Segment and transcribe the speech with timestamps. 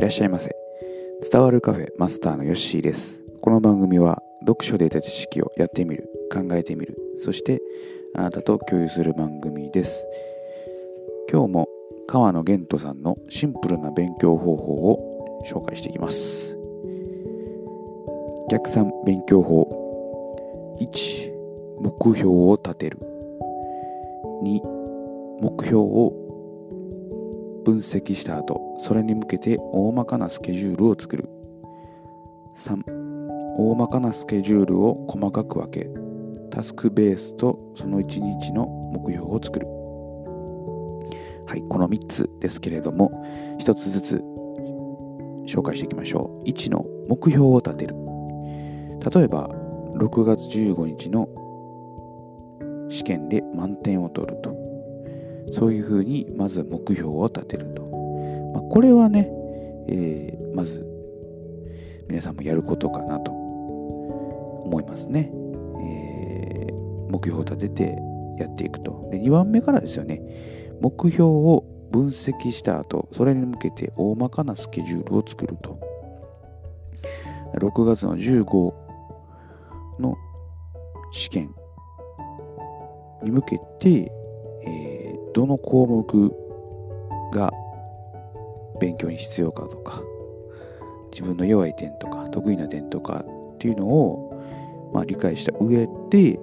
[0.00, 0.56] いらっしゃいませ。
[1.30, 3.22] 伝わるカフェマスターのヨッシーです。
[3.42, 7.60] この番組は読書で得た知識をやってみる、考えてみる、そして
[8.14, 10.06] あなたと共有する番組です。
[11.30, 11.68] 今日も
[12.08, 16.56] 川野玄斗さんのシンプルな勉強方法を紹介していきます。
[18.50, 21.30] 逆算勉強法1
[21.78, 22.96] 目標を立てる
[24.44, 24.60] 2
[25.42, 26.19] 目標を
[27.64, 31.28] 分析した後それに向けて大まかなスケジュールを作る。
[32.56, 32.82] 3
[33.56, 35.88] 大まかなスケジュールを細かく分け
[36.50, 39.66] タスクベースとその1日の目標を作る。
[41.46, 43.10] はいこの3つですけれども
[43.58, 44.24] 1つずつ
[45.46, 46.48] 紹介していきましょう。
[46.48, 47.94] 1の目標を立てる。
[49.14, 49.48] 例えば
[49.96, 51.28] 6月15日の
[52.88, 54.59] 試験で満点を取ると。
[55.52, 57.82] そういうふうにまず目標を立てると、
[58.54, 59.28] まあ、これはね、
[59.88, 60.86] えー、まず
[62.08, 65.30] 皆さんもやることかなと思いますね、
[65.82, 66.72] えー、
[67.10, 67.98] 目標を立てて
[68.38, 69.08] やっていくと。
[69.10, 70.22] で2番目からですよね。
[70.80, 75.78] 目標を分析した後それに向けて大まかなスケジュールを作ると。
[77.58, 78.72] 6月の15
[80.00, 80.16] の
[81.12, 81.54] 試験
[83.22, 84.10] に向けて、
[85.34, 86.32] どの項目
[87.32, 87.50] が
[88.80, 90.02] 勉強に必要かとか
[91.12, 96.38] 自分の弱い点とか得意な点とかっていうのを、まあ、理解した上で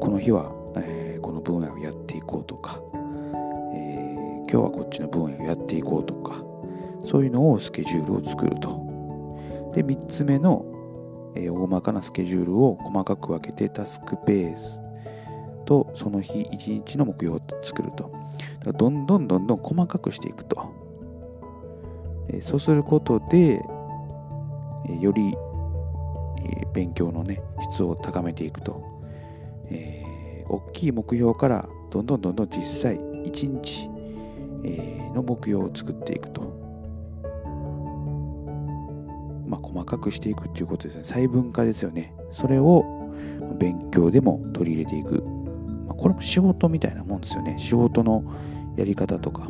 [0.00, 2.80] この日は、えー、この分野をやっていこうとか、
[3.74, 6.42] えー、今日はこっちの分野をやっていこうとか
[7.04, 8.80] そういうのをスケジュールを作ると。
[9.74, 10.66] で3つ目の
[11.34, 14.81] えー、大まかなスケジュールを細かく分けてタスクペース
[15.64, 18.10] とその日一日の目標を作ると。
[18.76, 20.82] どんどんどんどん細かくしていくと。
[22.28, 23.62] え、そうすることで、
[24.88, 25.34] え、より、
[26.44, 27.42] え、勉強のね、
[27.72, 28.82] 質を高めていくと。
[29.66, 33.88] えー、大きい目標からどんどんどんどん実際一日、
[34.64, 36.42] え、の目標を作っていくと。
[39.46, 41.04] まあ、細かくしていくっていうことですね。
[41.04, 42.14] 細分化ですよね。
[42.30, 42.84] それを
[43.58, 45.41] 勉強でも取り入れていく。
[46.02, 47.56] これも仕事みたいなもんですよね。
[47.58, 48.24] 仕事の
[48.76, 49.46] やり方とか、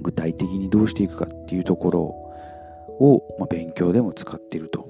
[0.00, 2.00] 具体的にどうしていくかっていうところ
[3.00, 4.88] を、まあ、勉強でも使っていると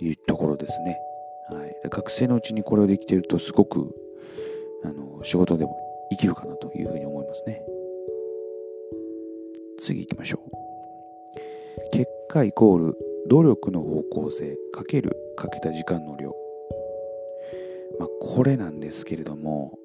[0.00, 0.98] いうところですね。
[1.50, 3.94] はい、学生のうちにこれをできているとすごく
[4.84, 5.76] あの仕事でも
[6.10, 7.62] 生きるかなというふうに思いますね。
[9.78, 10.50] 次行きましょう。
[11.92, 12.98] 結果イコール
[13.28, 16.34] 努力の方向性かけるかけた時間の量、
[17.98, 19.78] まあ、これなんですけれども、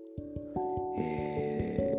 [0.97, 1.95] え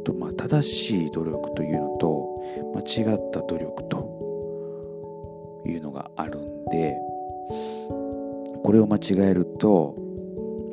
[0.00, 2.42] ーとまあ、正しい努力というのと
[2.74, 6.96] 間違った努力というのがあるんで
[8.64, 9.00] これを間違
[9.30, 9.96] えると、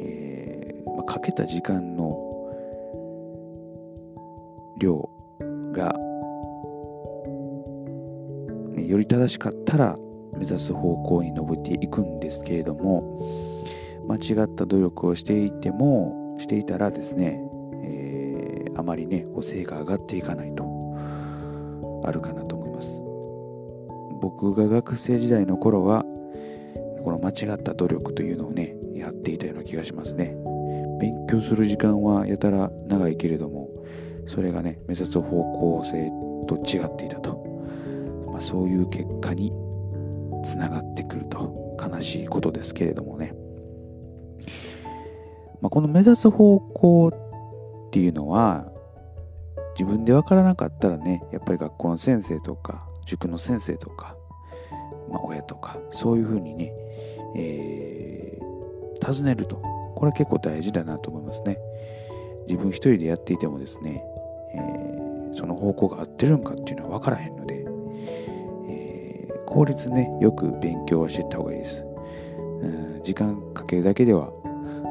[0.01, 2.25] えーまあ、かけた時間の
[4.79, 5.09] 量
[5.73, 5.93] が
[8.81, 9.97] より正しかったら
[10.39, 13.21] 目指す方向に登っていくんですけれども
[14.07, 17.41] 間違った努力をしていてもしていたらですね、
[17.83, 20.65] えー、あまりねこう成果上がっていかないと
[22.05, 23.03] あるかなと思います。
[24.21, 26.03] 僕が学生時代の頃は
[27.03, 30.35] この間違った努力というのをねやっていたような気がしますね。
[30.99, 33.69] 勉強する時間はやたら長いけれども
[34.25, 36.11] それがね目指す方向性
[36.47, 37.43] と違っていたと。
[38.35, 39.51] あ、そういう結果に
[40.43, 43.33] つながってくると悲しいことですけれどもね、
[45.61, 47.07] まあ、この目指す方向
[47.87, 48.71] っていうのは
[49.73, 54.15] 自分で分からなかったらねやっぱり学校の先生とか塾の先生とか、
[55.09, 56.73] まあ、親とかそういうふうにね、
[57.35, 59.55] えー、尋ねると
[59.95, 61.57] これは結構大事だなと思いますね。
[62.47, 64.03] 自分一人でやっていてもですね、
[64.55, 67.58] えー、その方向が合ってるんかっていうのは分からへんので
[69.59, 71.83] 効率ね、よく勉強はしていった方がいいです。
[72.61, 74.31] うん、時間かけるだけでは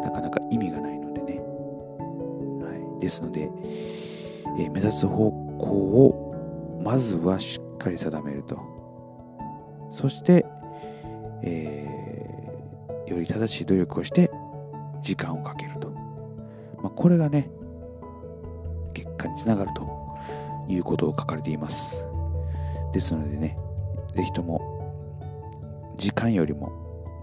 [0.05, 1.39] なかなか意味がないのでね。
[1.39, 3.51] はい、ですので、
[4.59, 8.59] えー、目指す方向をまずはしっかり定めると。
[9.91, 10.45] そして、
[11.43, 14.31] えー、より正しい努力をして
[15.01, 15.89] 時間をかけると。
[16.83, 17.49] まあ、これがね、
[18.93, 19.89] 結果につながると
[20.69, 22.07] いうことを書かれています。
[22.93, 23.57] ですのでね、
[24.19, 26.67] ぜひとも時間よりも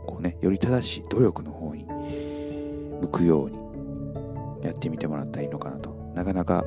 [0.08, 1.86] こうねより正しい努力の方に
[3.02, 6.64] 向くようにやってみてもらったらいいのかなとなかなか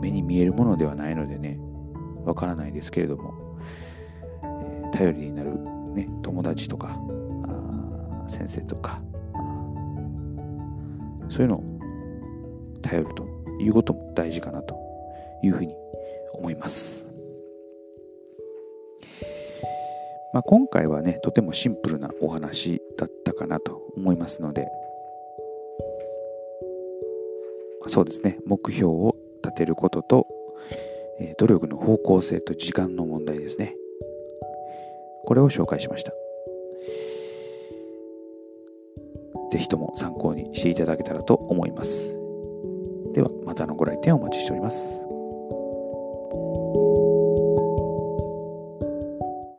[0.00, 1.60] 目に見えるものではないのでね
[2.24, 3.56] わからないですけれども、
[4.42, 5.52] えー、頼りになる、
[5.94, 6.98] ね、友達とか
[8.26, 9.00] 先生とか
[11.28, 11.64] そういうのを
[12.82, 13.24] 頼ると
[13.60, 14.74] いうことも大事かなと
[15.44, 15.72] いうふうに
[16.34, 17.11] 思います。
[20.32, 24.66] まあ、今回はね、とてもシンプルなお話だったかなと思いますので、
[27.88, 30.26] そうですね、目標を立てることと、
[31.20, 33.76] え努力の方向性と時間の問題ですね。
[35.24, 36.12] これを紹介しました。
[39.50, 42.18] ぜひとも参考にしていただけたらと思います。
[43.12, 45.11] では、またのご来店お待ちしております。